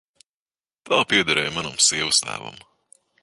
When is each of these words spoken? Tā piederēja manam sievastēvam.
Tā 0.89 1.01
piederēja 1.11 1.53
manam 1.59 1.77
sievastēvam. 1.91 2.59